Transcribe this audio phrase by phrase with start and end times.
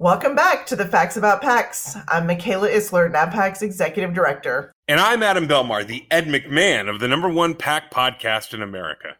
[0.00, 2.00] Welcome back to the Facts About PACs.
[2.06, 4.72] I'm Michaela Isler, NABPAC's Executive Director.
[4.86, 9.16] And I'm Adam Belmar, the Ed McMahon of the number one PAC podcast in America.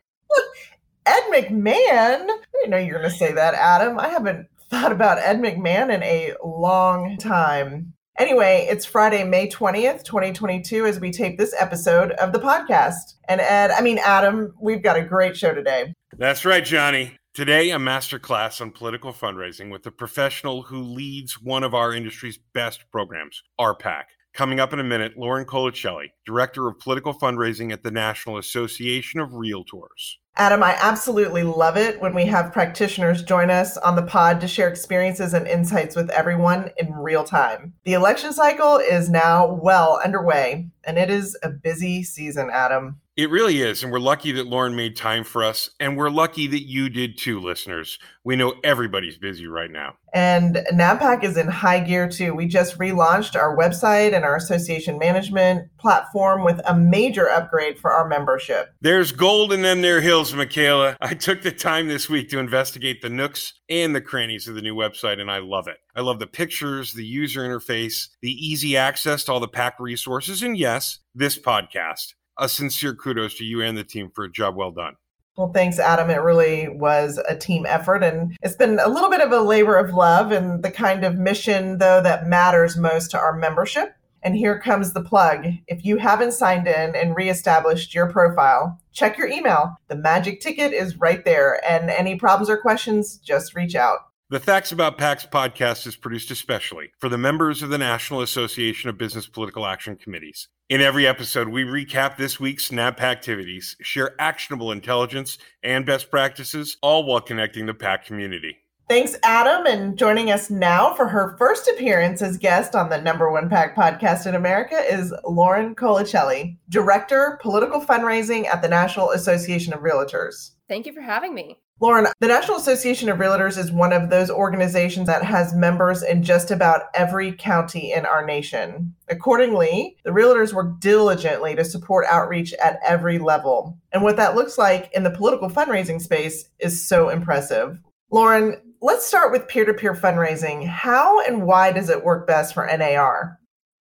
[1.05, 1.75] Ed McMahon?
[1.75, 3.99] I didn't know you were going to say that, Adam.
[3.99, 7.93] I haven't thought about Ed McMahon in a long time.
[8.17, 13.15] Anyway, it's Friday, May 20th, 2022, as we tape this episode of the podcast.
[13.29, 15.93] And Ed, I mean, Adam, we've got a great show today.
[16.17, 17.17] That's right, Johnny.
[17.39, 22.37] Today, a masterclass on political fundraising with a professional who leads one of our industry's
[22.37, 24.07] best programs, RPAC.
[24.35, 29.21] Coming up in a minute, Lauren Colicelli, Director of Political Fundraising at the National Association
[29.21, 30.17] of Realtors.
[30.35, 34.49] Adam, I absolutely love it when we have practitioners join us on the pod to
[34.49, 37.73] share experiences and insights with everyone in real time.
[37.85, 43.01] The election cycle is now well underway, and it is a busy season, Adam.
[43.19, 43.83] It really is.
[43.83, 45.69] And we're lucky that Lauren made time for us.
[45.81, 47.99] And we're lucky that you did too, listeners.
[48.23, 49.95] We know everybody's busy right now.
[50.15, 52.33] And NABPAC is in high gear too.
[52.33, 57.91] We just relaunched our website and our association management platform with a major upgrade for
[57.91, 58.73] our membership.
[58.83, 60.97] There's gold in them there hills, Michaela.
[61.01, 64.63] I took the time this week to investigate the nooks and the crannies of the
[64.63, 65.79] new website, and I love it.
[65.97, 70.41] I love the pictures, the user interface, the easy access to all the PAC resources,
[70.41, 74.57] and yes, this podcast a sincere kudos to you and the team for a job
[74.57, 74.95] well done.
[75.37, 76.11] Well, thanks, Adam.
[76.11, 79.77] It really was a team effort, and it's been a little bit of a labor
[79.77, 83.95] of love and the kind of mission, though, that matters most to our membership.
[84.21, 85.47] And here comes the plug.
[85.69, 89.77] If you haven't signed in and reestablished your profile, check your email.
[89.87, 91.65] The magic ticket is right there.
[91.65, 93.99] And any problems or questions, just reach out.
[94.31, 98.91] The Facts About PACs podcast is produced especially for the members of the National Association
[98.91, 100.49] of Business Political Action Committees.
[100.69, 106.77] In every episode, we recap this week's NABPAC activities, share actionable intelligence and best practices,
[106.83, 108.59] all while connecting the PAC community.
[108.87, 109.65] Thanks, Adam.
[109.65, 113.75] And joining us now for her first appearance as guest on the number one PAC
[113.75, 120.51] podcast in America is Lauren Colicelli, Director, Political Fundraising at the National Association of Realtors.
[120.69, 121.61] Thank you for having me.
[121.81, 126.25] Lauren, the National Association of Realtors is one of those organizations that has members in
[126.25, 128.97] just about every county in our nation.
[129.09, 133.79] Accordingly, the realtors work diligently to support outreach at every level.
[133.93, 137.79] And what that looks like in the political fundraising space is so impressive.
[138.11, 140.67] Lauren, let's start with peer to peer fundraising.
[140.67, 143.39] How and why does it work best for NAR?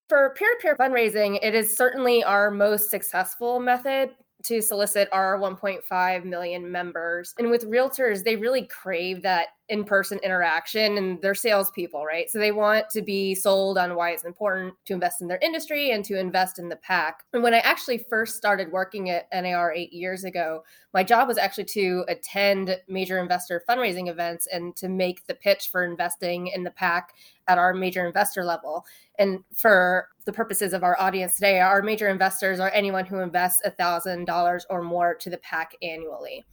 [0.07, 4.11] For peer to peer fundraising, it is certainly our most successful method
[4.43, 7.33] to solicit our 1.5 million members.
[7.37, 12.29] And with realtors, they really crave that in person interaction and they're salespeople, right?
[12.29, 15.91] So they want to be sold on why it's important to invest in their industry
[15.91, 17.23] and to invest in the PAC.
[17.31, 21.37] And when I actually first started working at NAR eight years ago, my job was
[21.37, 26.65] actually to attend major investor fundraising events and to make the pitch for investing in
[26.65, 27.13] the PAC
[27.47, 28.85] at our major investor level.
[29.17, 33.61] And for the purposes of our audience today, our major investors are anyone who invests
[33.65, 36.43] $1,000 or more to the PAC annually.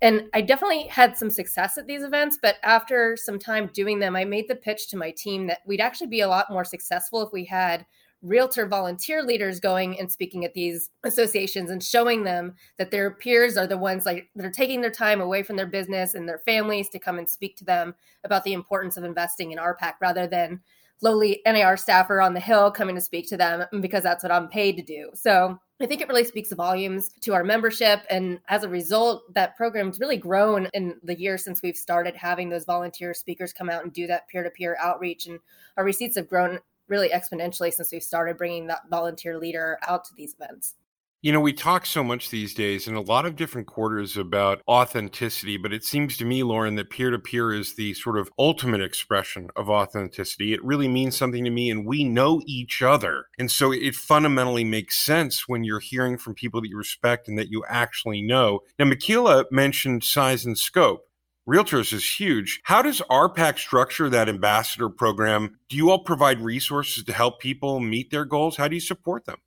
[0.00, 4.14] And I definitely had some success at these events, but after some time doing them,
[4.14, 7.22] I made the pitch to my team that we'd actually be a lot more successful
[7.22, 7.84] if we had
[8.22, 13.56] realtor volunteer leaders going and speaking at these associations and showing them that their peers
[13.56, 16.40] are the ones like that are taking their time away from their business and their
[16.40, 17.94] families to come and speak to them
[18.24, 20.60] about the importance of investing in RPAC rather than
[21.00, 24.48] lowly NAR staffer on the Hill coming to speak to them because that's what I'm
[24.48, 25.10] paid to do.
[25.14, 28.00] So I think it really speaks volumes to our membership.
[28.10, 32.48] And as a result, that program's really grown in the years since we've started having
[32.48, 35.26] those volunteer speakers come out and do that peer to peer outreach.
[35.26, 35.38] And
[35.76, 36.58] our receipts have grown
[36.88, 40.74] really exponentially since we've started bringing that volunteer leader out to these events.
[41.20, 44.62] You know, we talk so much these days in a lot of different quarters about
[44.68, 48.30] authenticity, but it seems to me, Lauren, that peer to peer is the sort of
[48.38, 50.52] ultimate expression of authenticity.
[50.52, 53.24] It really means something to me, and we know each other.
[53.36, 57.36] And so it fundamentally makes sense when you're hearing from people that you respect and
[57.36, 58.60] that you actually know.
[58.78, 61.00] Now, Michaela mentioned size and scope.
[61.48, 62.60] Realtors is huge.
[62.62, 65.58] How does RPAC structure that ambassador program?
[65.68, 68.56] Do you all provide resources to help people meet their goals?
[68.56, 69.38] How do you support them?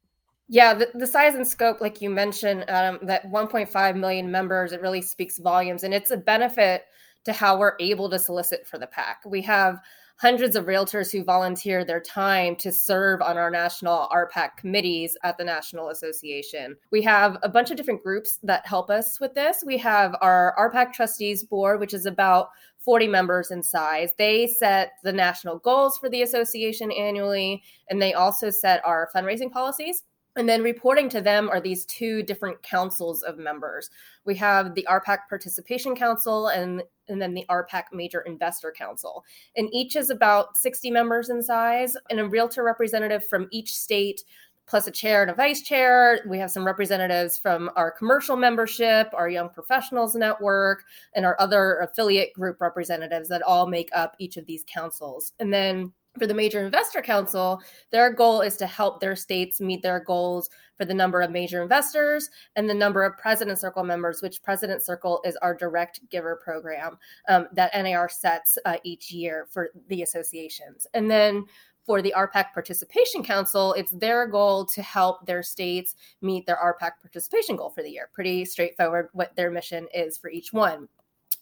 [0.53, 4.81] Yeah, the, the, size and scope, like you mentioned, um, that 1.5 million members, it
[4.81, 5.85] really speaks volumes.
[5.85, 6.83] And it's a benefit
[7.23, 9.21] to how we're able to solicit for the PAC.
[9.25, 9.79] We have
[10.17, 15.37] hundreds of realtors who volunteer their time to serve on our national RPAC committees at
[15.37, 16.75] the National Association.
[16.91, 19.63] We have a bunch of different groups that help us with this.
[19.65, 22.49] We have our RPAC Trustees Board, which is about
[22.79, 24.11] 40 members in size.
[24.17, 29.49] They set the national goals for the association annually, and they also set our fundraising
[29.49, 30.03] policies
[30.37, 33.89] And then reporting to them are these two different councils of members.
[34.23, 39.25] We have the RPAC Participation Council and, and then the RPAC Major Investor Council.
[39.57, 44.23] And each is about 60 members in size, and a realtor representative from each state
[44.67, 46.21] plus a chair and a vice chair.
[46.25, 51.79] We have some representatives from our commercial membership, our young professionals network, and our other
[51.79, 55.33] affiliate group representatives that all make up each of these councils.
[55.39, 57.61] And then for the Major Investor Council,
[57.91, 61.61] their goal is to help their states meet their goals for the number of major
[61.61, 66.39] investors and the number of President Circle members, which President Circle is our direct giver
[66.43, 66.97] program
[67.29, 70.85] um, that NAR sets uh, each year for the associations.
[70.93, 71.45] And then
[71.85, 76.91] for the RPAC Participation Council, it's their goal to help their states meet their RPAC
[77.01, 78.09] participation goal for the year.
[78.13, 80.87] Pretty straightforward what their mission is for each one.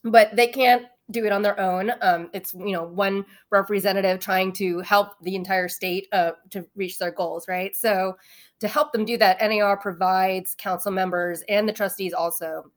[0.04, 1.92] But they can't do it on their own.
[2.02, 6.98] Um, it's you know one representative trying to help the entire state uh, to reach
[6.98, 7.76] their goals, right?
[7.76, 8.18] So
[8.60, 12.72] to help them do that, NAR provides council members and the trustees also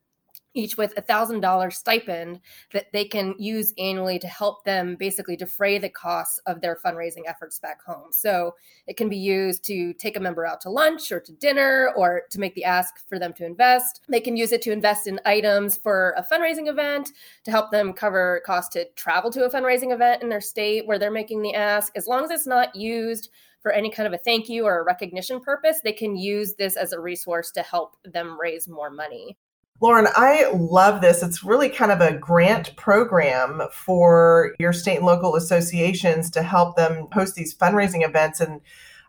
[0.54, 2.40] each with a thousand dollar stipend
[2.72, 7.22] that they can use annually to help them basically defray the costs of their fundraising
[7.26, 8.08] efforts back home.
[8.10, 8.54] So
[8.86, 12.22] it can be used to take a member out to lunch or to dinner or
[12.30, 14.02] to make the ask for them to invest.
[14.08, 17.10] They can use it to invest in items for a fundraising event
[17.44, 20.98] to help them cover costs to travel to a fundraising event in their state where
[20.98, 21.92] they're making the ask.
[21.96, 24.84] As long as it's not used for any kind of a thank you or a
[24.84, 29.36] recognition purpose, they can use this as a resource to help them raise more money.
[29.82, 31.24] Lauren, I love this.
[31.24, 36.76] It's really kind of a grant program for your state and local associations to help
[36.76, 38.40] them host these fundraising events.
[38.40, 38.60] And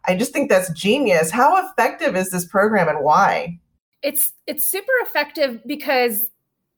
[0.05, 1.29] I just think that's genius.
[1.29, 3.59] How effective is this program and why?
[4.01, 6.31] It's it's super effective because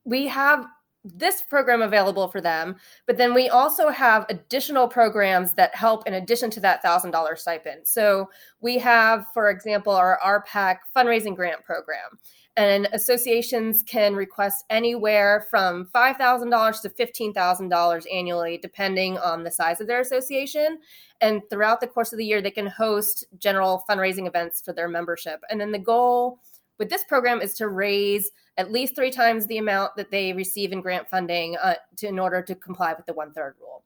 [0.03, 0.65] we have
[1.05, 2.75] this program available for them,
[3.05, 7.87] but then we also have additional programs that help in addition to that $1,000 stipend.
[7.87, 8.29] So
[8.59, 12.19] we have, for example, our RPAC fundraising grant program
[12.57, 19.87] and associations can request anywhere from $5,000 to $15,000 annually, depending on the size of
[19.87, 20.79] their association.
[21.19, 24.87] And throughout the course of the year, they can host general fundraising events for their
[24.87, 25.41] membership.
[25.49, 26.39] And then the goal
[26.79, 30.71] with this program is to raise at least three times the amount that they receive
[30.71, 33.83] in grant funding uh, to, in order to comply with the one third rule.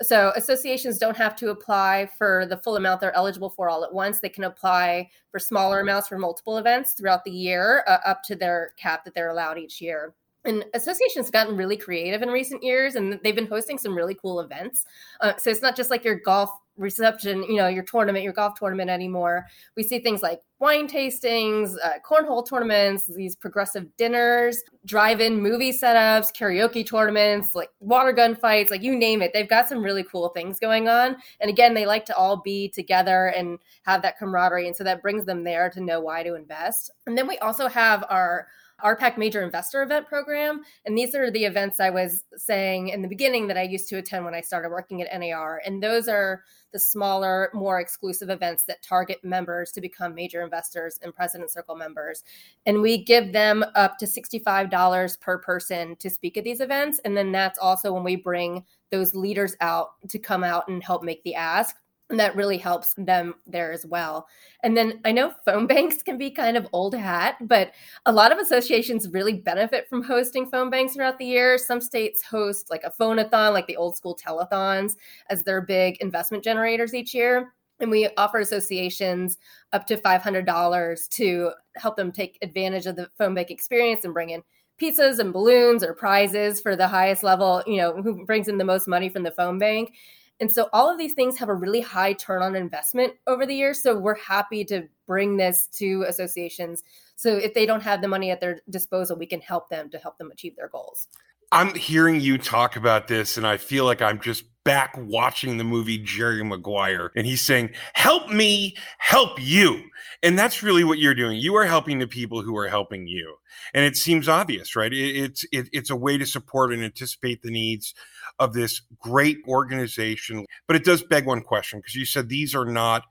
[0.00, 3.92] So associations don't have to apply for the full amount they're eligible for all at
[3.92, 4.20] once.
[4.20, 8.36] They can apply for smaller amounts for multiple events throughout the year, uh, up to
[8.36, 10.14] their cap that they're allowed each year
[10.44, 14.14] and associations have gotten really creative in recent years and they've been hosting some really
[14.14, 14.86] cool events
[15.20, 16.50] uh, so it's not just like your golf
[16.82, 19.46] reception, you know, your tournament, your golf tournament anymore.
[19.76, 26.36] We see things like wine tastings, uh, cornhole tournaments, these progressive dinners, drive-in movie setups,
[26.36, 29.32] karaoke tournaments, like water gun fights, like you name it.
[29.32, 31.16] They've got some really cool things going on.
[31.40, 34.66] And again, they like to all be together and have that camaraderie.
[34.66, 36.90] And so that brings them there to know why to invest.
[37.06, 38.46] And then we also have our
[38.82, 40.62] RPAC Major Investor Event Program.
[40.84, 43.98] And these are the events I was saying in the beginning that I used to
[43.98, 45.62] attend when I started working at NAR.
[45.64, 46.42] And those are
[46.72, 51.76] the smaller, more exclusive events that target members to become major investors and President Circle
[51.76, 52.24] members.
[52.66, 56.98] And we give them up to $65 per person to speak at these events.
[57.04, 61.02] And then that's also when we bring those leaders out to come out and help
[61.02, 61.76] make the ask
[62.18, 64.26] that really helps them there as well.
[64.62, 67.72] And then I know phone banks can be kind of old hat, but
[68.06, 71.58] a lot of associations really benefit from hosting phone banks throughout the year.
[71.58, 74.96] Some states host like a phone-a-thon, like the old school telethons,
[75.30, 77.52] as their big investment generators each year.
[77.80, 79.38] And we offer associations
[79.72, 84.30] up to $500 to help them take advantage of the phone bank experience and bring
[84.30, 84.42] in
[84.80, 88.64] pizzas and balloons or prizes for the highest level, you know, who brings in the
[88.64, 89.94] most money from the phone bank.
[90.40, 93.54] And so all of these things have a really high turn on investment over the
[93.54, 93.82] years.
[93.82, 96.82] So we're happy to bring this to associations.
[97.16, 99.98] So if they don't have the money at their disposal, we can help them to
[99.98, 101.06] help them achieve their goals.
[101.52, 105.64] I'm hearing you talk about this, and I feel like I'm just back watching the
[105.64, 109.82] movie Jerry Maguire, and he's saying, Help me, help you.
[110.22, 111.38] And that's really what you're doing.
[111.38, 113.36] You are helping the people who are helping you.
[113.74, 114.92] And it seems obvious, right?
[114.92, 117.92] It's, it, it's a way to support and anticipate the needs
[118.38, 120.46] of this great organization.
[120.66, 123.02] But it does beg one question because you said these are not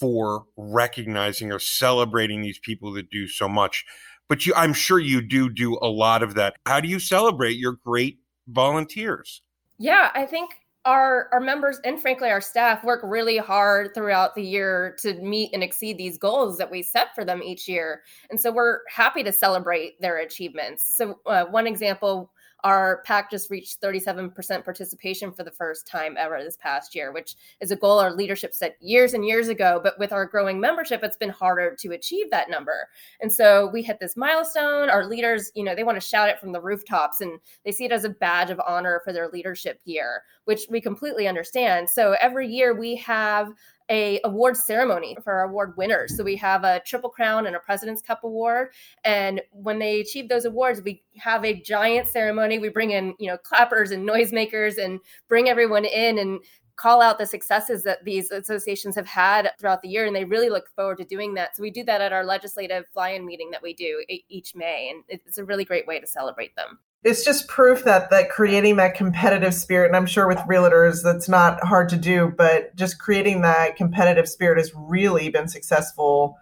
[0.00, 3.84] for recognizing or celebrating these people that do so much
[4.28, 6.54] but you i'm sure you do do a lot of that.
[6.66, 9.42] How do you celebrate your great volunteers?
[9.78, 10.50] Yeah i think
[10.84, 15.50] our our members and frankly our staff work really hard throughout the year to meet
[15.54, 18.02] and exceed these goals that we set for them each year.
[18.30, 20.94] And so we're happy to celebrate their achievements.
[20.94, 22.30] So uh, one example
[22.64, 27.36] our PAC just reached 37% participation for the first time ever this past year, which
[27.60, 29.80] is a goal our leadership set years and years ago.
[29.82, 32.88] But with our growing membership, it's been harder to achieve that number.
[33.20, 34.88] And so we hit this milestone.
[34.88, 37.84] Our leaders, you know, they want to shout it from the rooftops and they see
[37.84, 41.90] it as a badge of honor for their leadership year, which we completely understand.
[41.90, 43.52] So every year we have
[43.90, 46.16] a award ceremony for our award winners.
[46.16, 48.68] So we have a Triple Crown and a President's Cup award.
[49.04, 52.58] And when they achieve those awards, we have a giant ceremony.
[52.58, 56.40] We bring in, you know, clappers and noisemakers and bring everyone in and
[56.76, 60.50] call out the successes that these associations have had throughout the year and they really
[60.50, 63.62] look forward to doing that so we do that at our legislative fly-in meeting that
[63.62, 67.46] we do each may and it's a really great way to celebrate them it's just
[67.48, 71.88] proof that that creating that competitive spirit and i'm sure with realtors that's not hard
[71.88, 76.36] to do but just creating that competitive spirit has really been successful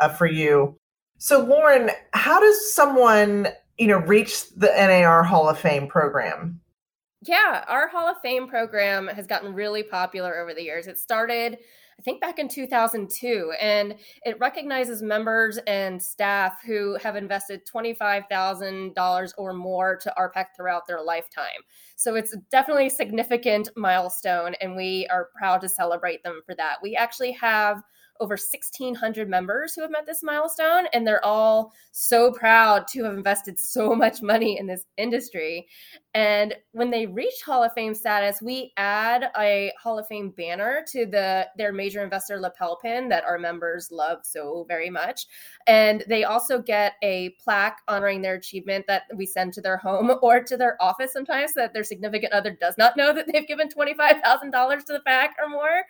[0.00, 0.76] uh, for you.
[1.18, 3.48] So lauren how does someone
[3.78, 6.60] you know reach the nar hall of fame program
[7.22, 11.58] yeah our hall of fame program has gotten really popular over the years it started
[11.98, 19.32] I think back in 2002, and it recognizes members and staff who have invested $25,000
[19.36, 21.60] or more to RPAC throughout their lifetime.
[21.96, 26.76] So it's definitely a significant milestone, and we are proud to celebrate them for that.
[26.80, 27.82] We actually have
[28.20, 33.14] over 1,600 members who have met this milestone, and they're all so proud to have
[33.14, 35.66] invested so much money in this industry.
[36.18, 40.84] And when they reach Hall of Fame status, we add a Hall of Fame banner
[40.88, 45.28] to the their major investor lapel pin that our members love so very much.
[45.68, 50.10] And they also get a plaque honoring their achievement that we send to their home
[50.22, 53.46] or to their office sometimes so that their significant other does not know that they've
[53.46, 55.84] given $25,000 to the pack or more.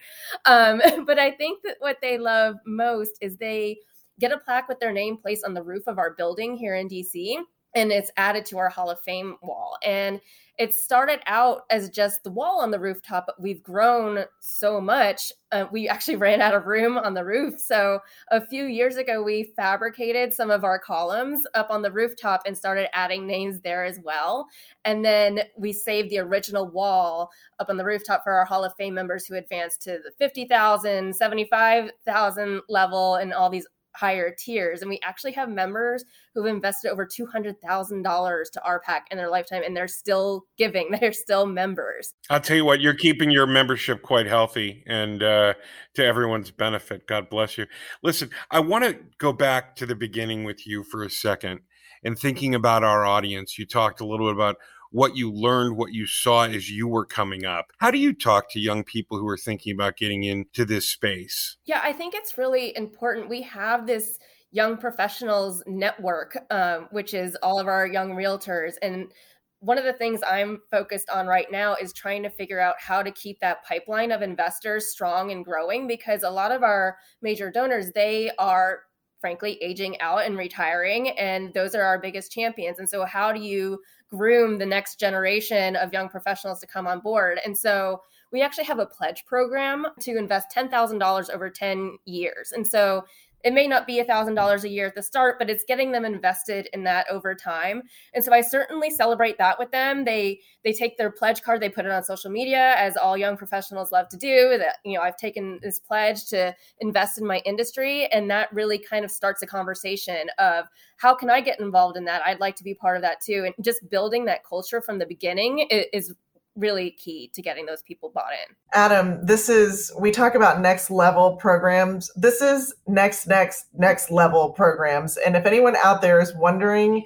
[0.45, 3.79] Um, but I think that what they love most is they
[4.21, 6.87] get a plaque with their name placed on the roof of our building here in
[6.87, 7.39] DC
[7.75, 9.77] and it's added to our Hall of Fame wall.
[9.85, 10.21] And
[10.59, 15.33] it started out as just the wall on the rooftop, but we've grown so much.
[15.53, 17.61] Uh, we actually ran out of room on the roof.
[17.61, 18.01] So
[18.33, 22.59] a few years ago, we fabricated some of our columns up on the rooftop and
[22.59, 24.49] started adding names there as well.
[24.85, 28.75] And then we saved the original wall up on the rooftop for our Hall of
[28.77, 34.81] Fame members who advanced to the 50,000, 75,000 level and all these higher tiers.
[34.81, 36.05] And we actually have members
[36.35, 41.47] who've invested over $200,000 to RPAC in their lifetime and they're still giving, they're still
[41.47, 42.15] members.
[42.31, 45.55] I'll tell you what, you're keeping your membership quite healthy and uh,
[45.95, 47.07] to everyone's benefit.
[47.07, 47.67] God bless you.
[48.03, 51.61] Listen, I want to go back to the beginning with you for a second
[52.05, 53.59] and thinking about our audience.
[53.59, 54.57] You talked a little bit about
[54.91, 57.73] what you learned, what you saw as you were coming up.
[57.79, 61.57] How do you talk to young people who are thinking about getting into this space?
[61.67, 63.29] Yeah, I think it's really important.
[63.29, 64.19] We have this
[64.51, 68.75] young professionals network, um, which is all of our young realtors.
[68.81, 69.13] And
[69.61, 73.03] one of the things I'm focused on right now is trying to figure out how
[73.03, 77.51] to keep that pipeline of investors strong and growing because a lot of our major
[77.51, 78.83] donors, they are
[79.21, 82.79] frankly aging out and retiring and those are our biggest champions.
[82.79, 87.01] And so how do you groom the next generation of young professionals to come on
[87.01, 87.41] board?
[87.45, 92.53] And so we actually have a pledge program to invest $10,000 over 10 years.
[92.53, 93.05] And so
[93.45, 95.93] it may not be a thousand dollars a year at the start but it's getting
[95.93, 97.83] them invested in that over time.
[98.15, 100.05] And so i certainly celebrate that with them.
[100.05, 103.37] They they take their pledge card they put it on social media as all young
[103.37, 107.39] professionals love to do that you know i've taken this pledge to invest in my
[107.45, 108.07] industry.
[108.07, 110.67] And that really kind of starts a conversation of
[110.97, 112.23] how can i get involved in that?
[112.25, 113.45] I'd like to be part of that too.
[113.45, 116.15] And just building that culture from the beginning is
[116.59, 118.55] really key to getting those people bought in.
[118.75, 122.11] Adam, this is we talk about next level programs.
[122.17, 125.17] This is next next next level programs.
[125.17, 127.05] And if anyone out there is wondering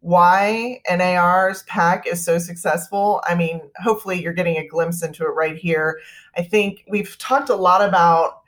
[0.00, 5.30] why NAR's PAC is so successful, I mean, hopefully you're getting a glimpse into it
[5.30, 6.00] right here.
[6.36, 8.40] I think we've talked a lot about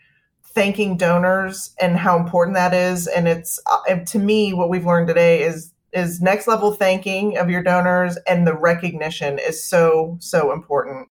[0.54, 5.08] thanking donors and how important that is and it's uh, to me what we've learned
[5.08, 10.52] today is is next level thanking of your donors and the recognition is so so
[10.52, 11.08] important.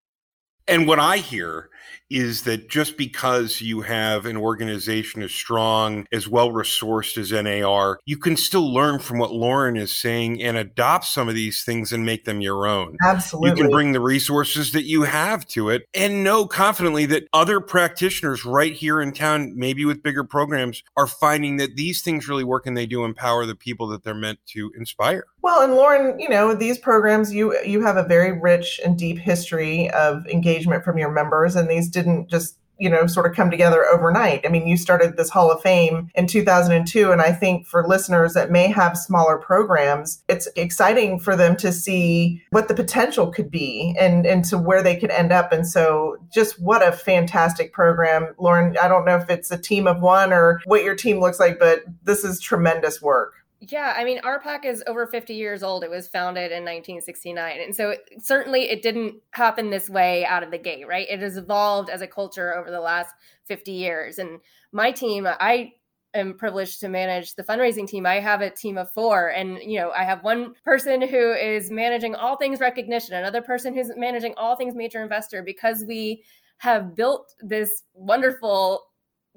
[0.66, 1.70] And what i hear
[2.10, 8.00] is that just because you have an organization as strong, as well resourced as NAR,
[8.06, 11.92] you can still learn from what Lauren is saying and adopt some of these things
[11.92, 12.96] and make them your own.
[13.04, 13.50] Absolutely.
[13.50, 17.60] You can bring the resources that you have to it and know confidently that other
[17.60, 22.44] practitioners right here in town, maybe with bigger programs, are finding that these things really
[22.44, 25.26] work and they do empower the people that they're meant to inspire.
[25.42, 29.18] Well, and Lauren, you know, these programs you you have a very rich and deep
[29.18, 33.50] history of engagement from your members and these didn't just you know, sort of come
[33.50, 34.46] together overnight.
[34.46, 37.10] I mean, you started this Hall of Fame in 2002.
[37.10, 41.72] And I think for listeners that may have smaller programs, it's exciting for them to
[41.72, 45.52] see what the potential could be and, and to where they could end up.
[45.52, 48.34] And so just what a fantastic program.
[48.38, 51.40] Lauren, I don't know if it's a team of one or what your team looks
[51.40, 53.34] like, but this is tremendous work.
[53.60, 55.82] Yeah, I mean, RPAC is over 50 years old.
[55.82, 57.60] It was founded in 1969.
[57.60, 61.08] And so it, certainly it didn't happen this way out of the gate, right?
[61.10, 63.12] It has evolved as a culture over the last
[63.46, 64.18] 50 years.
[64.18, 64.38] And
[64.70, 65.72] my team, I
[66.14, 68.06] am privileged to manage the fundraising team.
[68.06, 71.70] I have a team of four, and you know, I have one person who is
[71.70, 76.22] managing all things recognition, another person who's managing all things major investor because we
[76.58, 78.87] have built this wonderful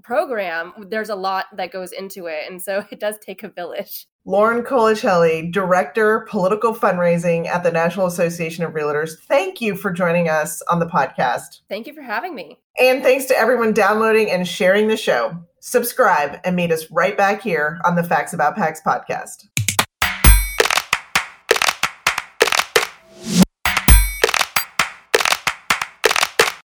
[0.01, 2.49] program, there's a lot that goes into it.
[2.49, 4.07] And so it does take a village.
[4.23, 9.19] Lauren Colicelli, Director, Political Fundraising at the National Association of Realtors.
[9.27, 11.61] Thank you for joining us on the podcast.
[11.69, 12.59] Thank you for having me.
[12.79, 15.43] And thanks to everyone downloading and sharing the show.
[15.59, 19.47] Subscribe and meet us right back here on the Facts About PACs podcast.